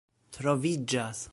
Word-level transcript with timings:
troviĝas 0.37 1.23